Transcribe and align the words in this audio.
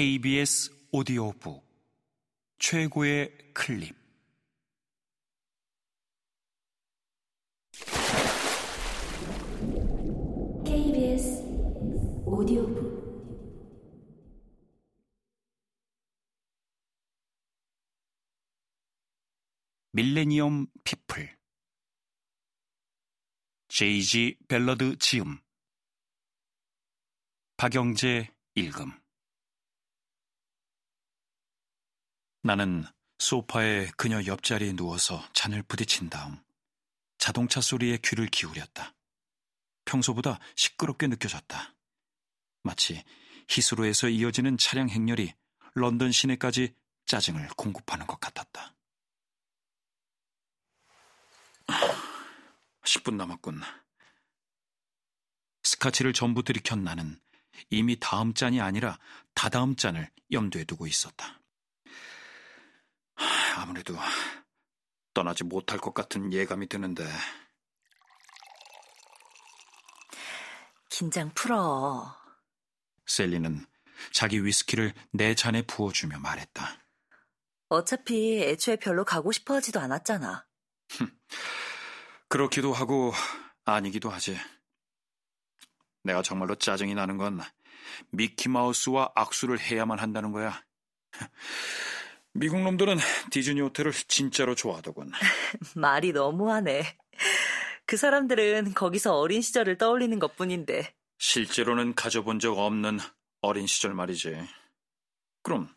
KBS 0.00 0.88
오디오북 0.92 1.62
최고의 2.58 3.36
클립. 3.52 3.94
KBS 10.64 11.42
오디오북. 12.24 12.80
밀레니엄 19.90 20.66
피플. 20.82 21.36
제이지 23.68 24.38
벨러드 24.48 24.96
지음. 24.96 25.36
박영재 27.58 28.30
읽음 28.54 28.99
나는 32.42 32.84
소파에 33.18 33.90
그녀 33.96 34.24
옆자리에 34.24 34.72
누워서 34.72 35.22
잔을 35.34 35.62
부딪힌 35.62 36.08
다음 36.08 36.42
자동차 37.18 37.60
소리에 37.60 37.98
귀를 37.98 38.28
기울였다. 38.28 38.94
평소보다 39.84 40.38
시끄럽게 40.56 41.06
느껴졌다. 41.08 41.74
마치 42.62 43.04
히스로에서 43.48 44.08
이어지는 44.08 44.56
차량 44.56 44.88
행렬이 44.88 45.34
런던 45.74 46.12
시내까지 46.12 46.74
짜증을 47.04 47.48
공급하는 47.56 48.06
것 48.06 48.18
같았다. 48.20 48.74
10분 52.84 53.16
남았군. 53.16 53.60
스카치를 55.62 56.12
전부 56.14 56.42
들이켠 56.42 56.82
나는 56.82 57.20
이미 57.68 57.98
다음 58.00 58.32
잔이 58.32 58.60
아니라 58.60 58.98
다다음 59.34 59.76
잔을 59.76 60.10
염두에 60.32 60.64
두고 60.64 60.86
있었다. 60.86 61.39
아무래도 63.60 63.94
떠나지 65.14 65.44
못할 65.44 65.78
것 65.78 65.94
같은 65.94 66.32
예감이 66.32 66.68
드는데 66.68 67.06
긴장 70.88 71.30
풀어. 71.34 72.16
셀리는 73.06 73.66
자기 74.12 74.44
위스키를 74.44 74.94
내 75.12 75.34
잔에 75.34 75.62
부어주며 75.62 76.18
말했다. 76.18 76.78
어차피 77.68 78.42
애초에 78.42 78.76
별로 78.76 79.04
가고 79.04 79.32
싶어 79.32 79.54
하지도 79.54 79.80
않았잖아. 79.80 80.46
그렇기도 82.28 82.72
하고 82.72 83.12
아니기도 83.64 84.10
하지. 84.10 84.36
내가 86.02 86.22
정말로 86.22 86.54
짜증이 86.54 86.94
나는 86.94 87.16
건 87.16 87.40
미키마우스와 88.10 89.12
악수를 89.14 89.60
해야만 89.60 89.98
한다는 89.98 90.32
거야. 90.32 90.64
미국 92.32 92.62
놈들은 92.62 92.96
디즈니 93.30 93.60
호텔을 93.60 93.92
진짜로 93.92 94.54
좋아하더군. 94.54 95.10
말이 95.74 96.12
너무하네. 96.12 96.84
그 97.86 97.96
사람들은 97.96 98.74
거기서 98.74 99.18
어린 99.18 99.42
시절을 99.42 99.78
떠올리는 99.78 100.16
것 100.18 100.36
뿐인데. 100.36 100.94
실제로는 101.18 101.94
가져본 101.94 102.38
적 102.38 102.56
없는 102.58 102.98
어린 103.42 103.66
시절 103.66 103.94
말이지. 103.94 104.40
그럼 105.42 105.68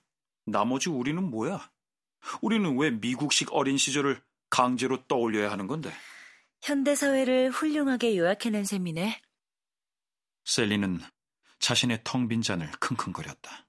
나머지 0.45 0.89
우리는 0.89 1.21
뭐야? 1.23 1.69
우리는 2.41 2.77
왜 2.77 2.91
미국식 2.91 3.49
어린 3.51 3.77
시절을 3.77 4.21
강제로 4.49 5.03
떠올려야 5.07 5.51
하는 5.51 5.67
건데? 5.67 5.91
현대사회를 6.61 7.49
훌륭하게 7.49 8.15
요약해낸 8.17 8.63
셈이네. 8.63 9.21
셀리는 10.45 10.99
자신의 11.59 12.01
텅 12.03 12.27
빈 12.27 12.41
잔을 12.41 12.69
킁킁거렸다. 12.79 13.65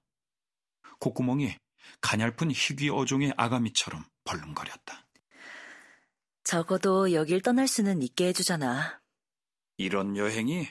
콧구멍이 0.99 1.55
가냘픈 2.01 2.51
희귀 2.51 2.89
어종의 2.89 3.33
아가미처럼 3.37 4.05
벌렁거렸다. 4.23 5.07
적어도 6.43 7.11
여길 7.11 7.41
떠날 7.41 7.67
수는 7.67 8.01
있게 8.01 8.27
해주잖아. 8.27 9.01
이런 9.77 10.15
여행이 10.15 10.67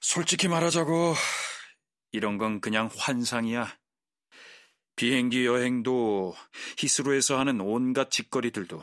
솔직히 0.00 0.48
말하자고 0.48 1.14
이런 2.12 2.38
건 2.38 2.60
그냥 2.60 2.88
환상이야. 2.96 3.76
비행기 4.96 5.46
여행도 5.46 6.34
히스로에서 6.78 7.38
하는 7.38 7.60
온갖 7.60 8.10
짓거리들도 8.10 8.82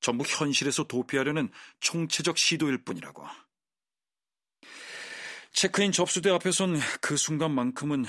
전부 0.00 0.24
현실에서 0.24 0.84
도피하려는 0.84 1.50
총체적 1.80 2.38
시도일 2.38 2.84
뿐이라고. 2.84 3.26
체크인 5.52 5.90
접수대 5.90 6.30
앞에선 6.30 6.78
그 7.00 7.16
순간만큼은 7.16 8.04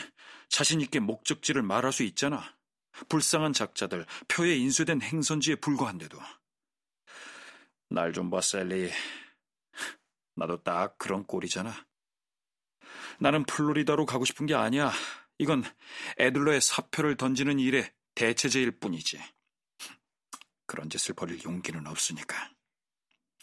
자신있게 0.49 0.99
목적지를 0.99 1.61
말할 1.61 1.91
수 1.93 2.03
있잖아. 2.03 2.55
불쌍한 3.09 3.53
작자들, 3.53 4.05
표에 4.27 4.55
인쇄된 4.55 5.01
행선지에 5.01 5.55
불과한데도. 5.55 6.19
날 7.89 8.11
좀 8.11 8.29
봐, 8.29 8.41
셀리. 8.41 8.91
나도 10.35 10.63
딱 10.63 10.97
그런 10.97 11.25
꼴이잖아. 11.25 11.73
나는 13.19 13.43
플로리다로 13.45 14.05
가고 14.05 14.25
싶은 14.25 14.45
게 14.45 14.55
아니야. 14.55 14.91
이건 15.39 15.63
애들러의 16.19 16.61
사표를 16.61 17.15
던지는 17.17 17.59
일의 17.59 17.91
대체제일 18.15 18.79
뿐이지. 18.79 19.19
그런 20.65 20.89
짓을 20.89 21.15
벌일 21.15 21.43
용기는 21.43 21.85
없으니까. 21.87 22.51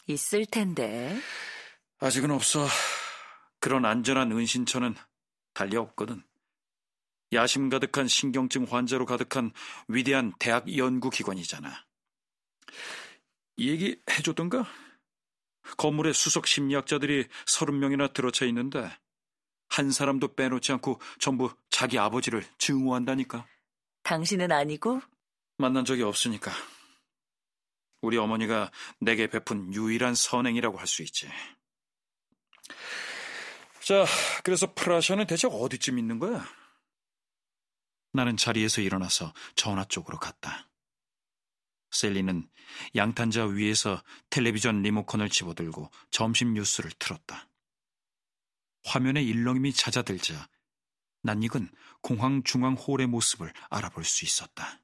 있을 0.07 0.45
텐데. 0.47 1.19
아직은 1.99 2.31
없어. 2.31 2.67
그런 3.61 3.85
안전한 3.85 4.31
은신처는 4.33 4.95
달리 5.55 5.77
없거든. 5.77 6.23
야심 7.33 7.69
가득한 7.69 8.07
신경증 8.09 8.67
환자로 8.71 9.07
가득한 9.07 9.53
위대한 9.89 10.33
대학 10.39 10.77
연구기관이잖아. 10.77 11.85
이 13.57 13.71
얘기 13.71 14.01
해줬던가? 14.11 14.67
건물에 15.77 16.13
수석 16.13 16.47
심리학자들이 16.47 17.27
서른 17.47 17.79
명이나 17.79 18.09
들어차 18.09 18.45
있는데 18.47 18.91
한 19.69 19.91
사람도 19.91 20.35
빼놓지 20.35 20.73
않고 20.73 21.01
전부 21.19 21.55
자기 21.71 21.99
아버지를 21.99 22.45
증오한다니까. 22.59 23.47
당신은 24.03 24.53
아니고? 24.53 25.01
만난 25.57 25.85
적이 25.85 26.03
없으니까. 26.03 26.53
우리 28.03 28.19
어머니가 28.19 28.71
내게 29.01 29.29
베푼 29.29 29.73
유일한 29.73 30.15
선행이라고 30.15 30.79
할 30.79 30.87
수 30.87 31.03
있지. 31.03 31.29
자, 33.81 34.05
그래서 34.43 34.73
프라샤는 34.75 35.27
대체 35.27 35.47
어디쯤 35.51 35.99
있는 35.99 36.19
거야? 36.19 36.45
나는 38.15 38.37
자리에서 38.37 38.81
일어나서 38.81 39.35
전화 39.57 39.85
쪽으로 39.85 40.19
갔다. 40.19 40.69
셀리는 41.91 42.49
양탄자 42.95 43.47
위에서 43.47 44.03
텔레비전 44.31 44.83
리모컨을 44.83 45.29
집어들고 45.29 45.91
점심 46.11 46.55
뉴스를 46.55 46.93
틀었다. 46.99 47.49
화면에 48.85 49.21
일렁임이 49.23 49.73
잦아들자 49.73 50.49
낯익은 51.23 51.71
공항 52.03 52.45
중앙 52.45 52.75
홀의 52.75 53.09
모습을 53.09 53.53
알아볼 53.69 54.05
수 54.05 54.25
있었다. 54.25 54.81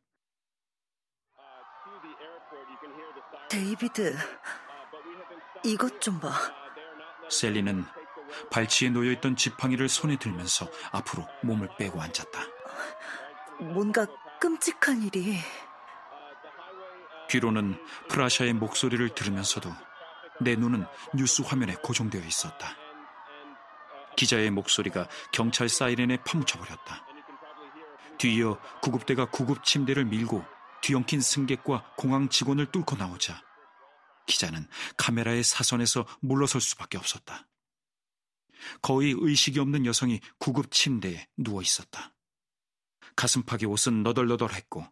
데이비드, 3.48 4.16
이것 5.64 6.00
좀 6.00 6.18
봐. 6.18 6.32
셀리는 7.30 7.84
발치에 8.50 8.90
놓여있던 8.90 9.36
지팡이를 9.36 9.88
손에 9.88 10.16
들면서 10.16 10.68
앞으로 10.92 11.26
몸을 11.42 11.68
빼고 11.76 12.00
앉았다. 12.00 12.60
뭔가 13.60 14.06
끔찍한 14.40 15.02
일이. 15.02 15.36
귀로는 17.28 17.78
프라샤의 18.08 18.54
목소리를 18.54 19.08
들으면서도 19.14 19.70
내 20.40 20.56
눈은 20.56 20.86
뉴스 21.14 21.42
화면에 21.42 21.74
고정되어 21.76 22.22
있었다. 22.22 22.76
기자의 24.16 24.50
목소리가 24.50 25.08
경찰 25.32 25.68
사이렌에 25.68 26.16
파묻혀 26.24 26.58
버렸다. 26.58 27.06
뒤이어 28.18 28.58
구급대가 28.82 29.26
구급 29.30 29.64
침대를 29.64 30.04
밀고 30.06 30.44
뒤엉킨 30.82 31.20
승객과 31.20 31.94
공항 31.96 32.28
직원을 32.28 32.72
뚫고 32.72 32.96
나오자 32.96 33.42
기자는 34.26 34.66
카메라의 34.96 35.42
사선에서 35.42 36.06
물러설 36.20 36.60
수밖에 36.60 36.98
없었다. 36.98 37.46
거의 38.82 39.14
의식이 39.16 39.58
없는 39.58 39.86
여성이 39.86 40.20
구급 40.38 40.70
침대에 40.70 41.26
누워 41.36 41.62
있었다. 41.62 42.12
가슴팍의 43.20 43.66
옷은 43.66 44.02
너덜너덜했고 44.02 44.86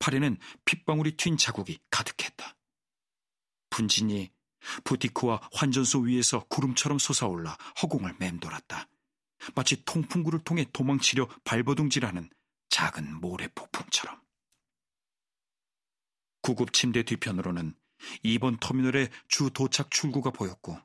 팔에는 0.00 0.38
핏방울이 0.64 1.12
튄 1.12 1.38
자국이 1.38 1.78
가득했다. 1.88 2.56
분진이 3.70 4.32
부티크와 4.82 5.40
환전소 5.52 6.00
위에서 6.00 6.44
구름처럼 6.48 6.98
솟아올라 6.98 7.56
허공을 7.80 8.16
맴돌았다. 8.18 8.88
마치 9.54 9.84
통풍구를 9.84 10.40
통해 10.40 10.66
도망치려 10.72 11.28
발버둥질하는 11.44 12.28
작은 12.70 13.20
모래 13.20 13.46
폭풍처럼. 13.54 14.20
구급 16.42 16.72
침대 16.72 17.04
뒤편으로는 17.04 17.76
2번 18.24 18.58
터미널의 18.58 19.10
주 19.28 19.50
도착 19.50 19.92
출구가 19.92 20.30
보였고 20.30 20.76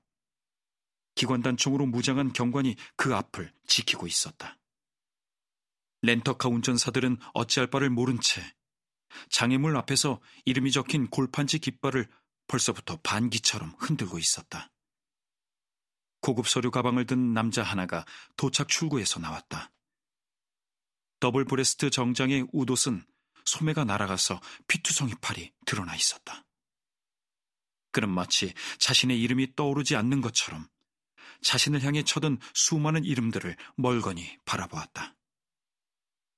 기관단총으로 1.16 1.88
무장한 1.88 2.32
경관이 2.32 2.76
그 2.96 3.16
앞을 3.16 3.52
지키고 3.66 4.06
있었다. 4.06 4.60
렌터카 6.01 6.50
운전사들은 6.50 7.18
어찌할 7.33 7.69
바를 7.69 7.89
모른 7.89 8.19
채 8.19 8.42
장애물 9.30 9.75
앞에서 9.77 10.21
이름이 10.45 10.71
적힌 10.71 11.07
골판지 11.07 11.59
깃발을 11.59 12.07
벌써부터 12.47 13.00
반기처럼 13.01 13.75
흔들고 13.80 14.19
있었다. 14.19 14.71
고급 16.21 16.47
서류 16.47 16.71
가방을 16.71 17.06
든 17.06 17.33
남자 17.33 17.63
하나가 17.63 18.06
도착 18.36 18.68
출구에서 18.68 19.19
나왔다. 19.19 19.71
더블 21.19 21.45
브레스트 21.45 21.89
정장의 21.89 22.48
웃옷은 22.51 23.06
소매가 23.45 23.86
날아가서 23.86 24.41
피투성이 24.68 25.13
팔이 25.21 25.53
드러나 25.65 25.95
있었다. 25.95 26.44
그는 27.91 28.09
마치 28.09 28.53
자신의 28.80 29.21
이름이 29.21 29.56
떠오르지 29.56 29.95
않는 29.95 30.21
것처럼 30.21 30.68
자신을 31.41 31.83
향해 31.83 32.03
쳐든 32.03 32.39
수많은 32.53 33.06
이름들을 33.06 33.56
멀거니 33.77 34.38
바라보았다. 34.45 35.15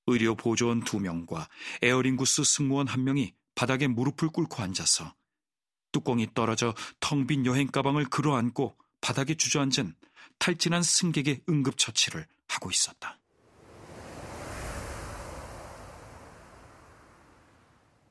의료 0.08 0.34
보조원 0.34 0.80
두 0.80 0.98
명과 1.00 1.48
에어링구스 1.82 2.42
승무원 2.42 2.88
한 2.88 3.04
명이 3.04 3.34
바닥에 3.54 3.86
무릎을 3.86 4.30
꿇고 4.30 4.62
앉아서 4.62 5.14
뚜껑이 5.92 6.32
떨어져 6.32 6.74
텅 7.00 7.26
빈 7.26 7.44
여행 7.44 7.68
가방을 7.68 8.06
끌어안고 8.06 8.76
바닥에 9.00 9.34
주저앉은 9.34 9.94
탈진한 10.38 10.82
승객의 10.82 11.42
응급처치를 11.48 12.26
하고 12.48 12.70
있었다. 12.70 13.18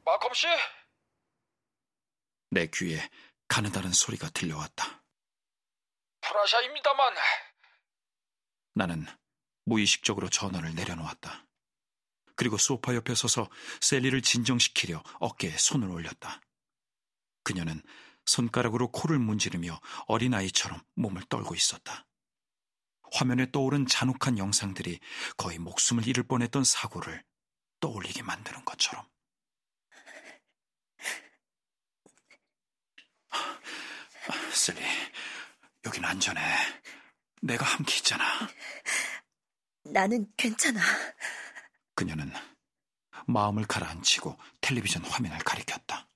마컴 0.06 0.34
씨? 0.34 0.48
내 2.52 2.68
귀에 2.68 3.10
가느다란 3.48 3.92
소리가 3.92 4.30
들려왔다. 4.30 5.04
프라샤입니다만. 6.22 7.14
나는 8.74 9.06
무의식적으로 9.66 10.30
전원을 10.30 10.76
내려놓았다. 10.76 11.47
그리고 12.38 12.58
소파 12.58 12.96
옆에 12.96 13.14
서서 13.16 13.50
셀리를 13.82 14.22
진정시키려 14.22 15.04
어깨에 15.20 15.58
손을 15.58 15.90
올렸다. 15.90 16.40
그녀는 17.44 17.82
손가락으로 18.26 18.92
코를 18.92 19.20
문지르며 19.20 19.80
어린아이처럼 20.08 20.80
몸을 20.96 21.24
떨고 21.30 21.56
있었다. 21.56 22.06
화면에 23.12 23.52
떠오른 23.52 23.88
잔혹한 23.88 24.38
영상들이 24.38 25.00
거의 25.36 25.58
목숨을 25.58 26.08
잃을 26.08 26.24
뻔했던 26.24 26.64
사고를 26.64 27.24
떠올리게 27.80 28.22
만드는 28.22 28.64
것처럼. 28.66 29.06
셀리, 34.54 34.82
여긴 35.86 36.06
안전해. 36.06 36.42
내가 37.42 37.66
함께 37.66 37.96
있잖아. 37.98 38.24
나는 39.84 40.28
괜찮아. 40.36 40.82
그녀는 41.98 42.32
마음을 43.26 43.66
가라앉히고 43.66 44.38
텔레비전 44.62 45.04
화면을 45.04 45.40
가리켰다. 45.40 46.08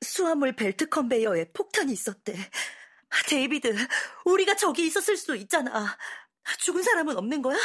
수화물 0.00 0.56
벨트 0.56 0.88
컨베이어에 0.88 1.52
폭탄이 1.52 1.92
있었대. 1.92 2.34
데이비드, 3.28 3.76
우리가 4.24 4.56
저기 4.56 4.86
있었을 4.86 5.16
수도 5.18 5.34
있잖아. 5.36 5.96
죽은 6.60 6.82
사람은 6.82 7.16
없는 7.16 7.42
거야? 7.42 7.56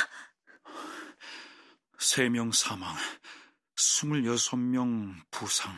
3명 1.98 2.54
사망, 2.54 2.96
26명 3.76 5.16
부상. 5.32 5.74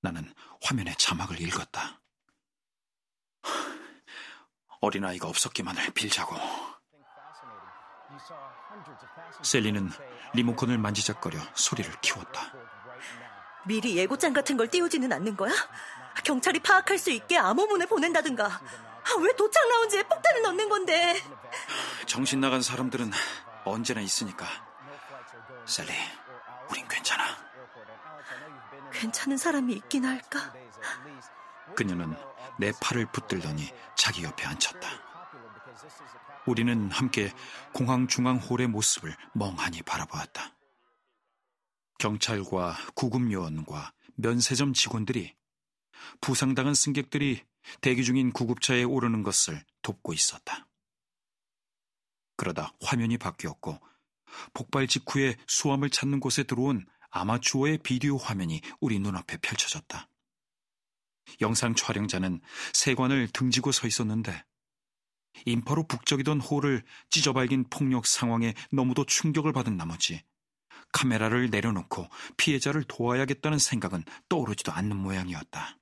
나는 0.00 0.34
화면의 0.60 0.96
자막을 0.96 1.40
읽었다. 1.40 2.02
어린아이가 4.80 5.28
없었기만을 5.28 5.92
빌자고. 5.94 6.71
셀리는 9.42 9.90
리모컨을 10.34 10.78
만지작거려 10.78 11.38
소리를 11.54 11.92
키웠다. 12.00 12.52
미리 13.64 13.96
예고장 13.96 14.32
같은 14.32 14.56
걸 14.56 14.68
띄우지는 14.68 15.12
않는 15.12 15.36
거야? 15.36 15.52
경찰이 16.24 16.60
파악할 16.60 16.98
수 16.98 17.10
있게 17.10 17.38
암호문을 17.38 17.86
보낸다든가. 17.86 18.46
아, 18.46 19.20
왜 19.20 19.34
도착 19.36 19.68
라운지에 19.68 20.02
폭탄을 20.04 20.42
넣는 20.42 20.68
건데? 20.68 21.20
정신 22.06 22.40
나간 22.40 22.62
사람들은 22.62 23.10
언제나 23.64 24.00
있으니까. 24.00 24.46
셀리, 25.64 25.92
우린 26.70 26.86
괜찮아. 26.88 27.24
괜찮은 28.92 29.36
사람이 29.36 29.72
있긴 29.74 30.04
할까? 30.04 30.52
그녀는 31.74 32.14
내 32.58 32.72
팔을 32.80 33.06
붙들더니 33.06 33.72
자기 33.96 34.24
옆에 34.24 34.46
앉혔다. 34.46 35.11
우리는 36.46 36.90
함께 36.90 37.32
공항 37.72 38.08
중앙 38.08 38.38
홀의 38.38 38.68
모습을 38.68 39.16
멍하니 39.34 39.82
바라보았다. 39.82 40.56
경찰과 41.98 42.76
구급요원과 42.94 43.92
면세점 44.16 44.74
직원들이 44.74 45.34
부상당한 46.20 46.74
승객들이 46.74 47.44
대기 47.80 48.04
중인 48.04 48.32
구급차에 48.32 48.82
오르는 48.82 49.22
것을 49.22 49.64
돕고 49.82 50.12
있었다. 50.12 50.66
그러다 52.36 52.74
화면이 52.82 53.18
바뀌었고 53.18 53.80
폭발 54.52 54.88
직후에 54.88 55.36
수암을 55.46 55.90
찾는 55.90 56.18
곳에 56.18 56.42
들어온 56.42 56.86
아마추어의 57.10 57.78
비디오 57.78 58.16
화면이 58.16 58.60
우리 58.80 58.98
눈앞에 58.98 59.36
펼쳐졌다. 59.36 60.08
영상 61.40 61.74
촬영자는 61.74 62.40
세관을 62.72 63.28
등지고 63.28 63.70
서 63.70 63.86
있었는데 63.86 64.44
인파로 65.46 65.86
북적이던 65.86 66.40
홀을 66.40 66.84
찢어발긴 67.10 67.66
폭력 67.70 68.06
상황에 68.06 68.54
너무도 68.70 69.04
충격을 69.04 69.52
받은 69.52 69.76
나머지 69.76 70.22
카메라를 70.92 71.50
내려놓고 71.50 72.08
피해자를 72.36 72.84
도와야겠다는 72.84 73.58
생각은 73.58 74.04
떠오르지도 74.28 74.72
않는 74.72 74.96
모양이었다. 74.96 75.78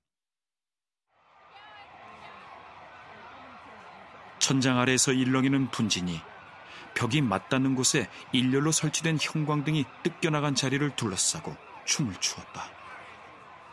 천장 4.39 4.79
아래에서 4.79 5.13
일렁이는 5.13 5.71
분진이 5.71 6.21
벽이 6.95 7.21
맞닿는 7.21 7.75
곳에 7.75 8.09
일렬로 8.33 8.73
설치된 8.73 9.19
형광등이 9.21 9.85
뜯겨나간 10.03 10.55
자리를 10.55 10.97
둘러싸고 10.97 11.55
춤을 11.85 12.15
추었다. 12.21 12.71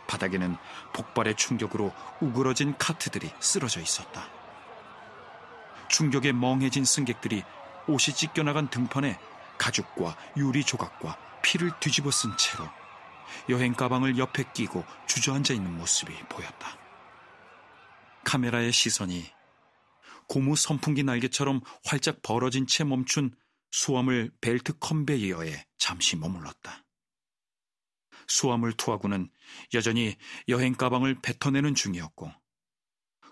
바닥에는 0.07 0.55
폭발의 0.93 1.35
충격으로 1.35 1.93
우그러진 2.21 2.77
카트들이 2.77 3.29
쓰러져 3.39 3.81
있었다. 3.81 4.36
충격에 5.89 6.31
멍해진 6.33 6.85
승객들이 6.85 7.43
옷이 7.87 8.15
찢겨나간 8.15 8.69
등판에 8.69 9.19
가죽과 9.57 10.15
유리 10.37 10.63
조각과 10.63 11.17
피를 11.41 11.71
뒤집어 11.79 12.11
쓴 12.11 12.35
채로 12.37 12.67
여행 13.49 13.73
가방을 13.73 14.17
옆에 14.17 14.43
끼고 14.53 14.83
주저앉아 15.07 15.53
있는 15.53 15.77
모습이 15.77 16.13
보였다. 16.29 16.77
카메라의 18.23 18.71
시선이 18.71 19.25
고무 20.27 20.55
선풍기 20.55 21.03
날개처럼 21.03 21.61
활짝 21.85 22.21
벌어진 22.21 22.67
채 22.67 22.83
멈춘 22.83 23.33
수화물 23.71 24.31
벨트 24.41 24.77
컨베이어에 24.79 25.65
잠시 25.77 26.17
머물렀다. 26.17 26.83
수화물 28.27 28.73
투하구는 28.73 29.29
여전히 29.73 30.17
여행 30.49 30.73
가방을 30.73 31.21
뱉어내는 31.21 31.75
중이었고 31.75 32.31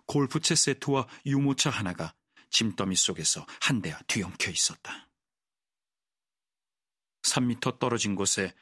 골프채 0.07 0.55
세트와 0.55 1.07
유모차 1.25 1.69
하나가 1.69 2.13
짐더미 2.49 2.95
속에서 2.95 3.45
한 3.61 3.81
대야 3.81 3.99
뒤엉켜 4.07 4.51
있었다. 4.51 5.09
3미터 7.23 7.79
떨어진 7.79 8.15
곳에 8.15 8.53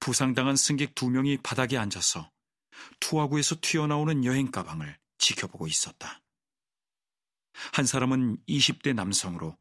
부상당한 0.00 0.56
승객 0.56 0.94
두 0.94 1.10
명이 1.10 1.38
바닥에 1.38 1.76
앉아서 1.76 2.30
투하구에서 3.00 3.56
튀어나오는 3.60 4.24
여행 4.24 4.50
가방을 4.50 4.98
지켜보고 5.18 5.66
있었다. 5.66 6.20
한 7.72 7.86
사람은 7.86 8.38
20대 8.48 8.94
남성으로 8.94 9.56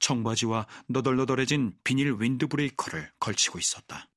청바지와 0.00 0.66
너덜너덜해진 0.88 1.78
비닐 1.84 2.16
윈드브레이커를 2.18 3.12
걸치고 3.20 3.58
있었다. 3.58 4.08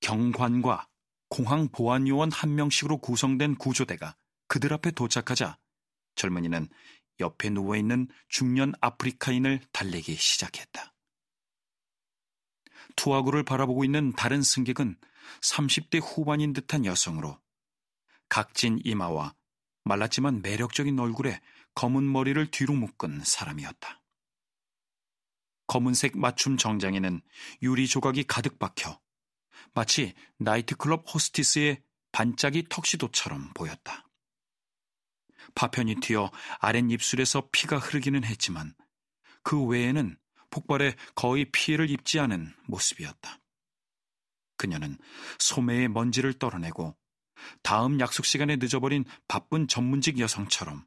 경관과 0.00 0.88
공항 1.28 1.68
보안요원 1.68 2.30
한 2.30 2.54
명씩으로 2.54 2.98
구성된 2.98 3.56
구조대가 3.56 4.16
그들 4.48 4.72
앞에 4.72 4.92
도착하자 4.92 5.58
젊은이는 6.16 6.68
옆에 7.20 7.50
누워있는 7.50 8.08
중년 8.28 8.72
아프리카인을 8.80 9.60
달래기 9.72 10.14
시작했다. 10.14 10.94
투하구를 12.96 13.42
바라보고 13.42 13.84
있는 13.84 14.12
다른 14.12 14.42
승객은 14.42 14.96
30대 15.42 16.00
후반인 16.02 16.52
듯한 16.52 16.84
여성으로 16.84 17.38
각진 18.28 18.80
이마와 18.84 19.34
말랐지만 19.84 20.42
매력적인 20.42 20.98
얼굴에 20.98 21.40
검은 21.74 22.10
머리를 22.10 22.50
뒤로 22.50 22.74
묶은 22.74 23.20
사람이었다. 23.24 24.02
검은색 25.66 26.16
맞춤 26.16 26.56
정장에는 26.56 27.20
유리 27.62 27.86
조각이 27.86 28.24
가득 28.24 28.58
박혀 28.58 29.00
마치 29.74 30.14
나이트클럽 30.38 31.04
호스티스의 31.12 31.82
반짝이 32.12 32.66
턱시도처럼 32.68 33.52
보였다. 33.52 34.05
파편이 35.56 35.96
튀어 35.96 36.30
아랫입술에서 36.60 37.48
피가 37.50 37.78
흐르기는 37.78 38.22
했지만 38.22 38.74
그 39.42 39.60
외에는 39.64 40.16
폭발에 40.50 40.94
거의 41.16 41.50
피해를 41.50 41.90
입지 41.90 42.20
않은 42.20 42.54
모습이었다. 42.66 43.40
그녀는 44.56 44.96
소매의 45.38 45.88
먼지를 45.88 46.34
떨어내고 46.34 46.96
다음 47.62 48.00
약속 48.00 48.24
시간에 48.24 48.56
늦어버린 48.56 49.04
바쁜 49.28 49.68
전문직 49.68 50.18
여성처럼 50.18 50.86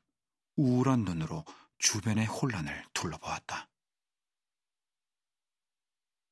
우울한 0.55 1.03
눈으로 1.03 1.45
주변의 1.77 2.25
혼란을 2.25 2.83
둘러보았다. 2.93 3.68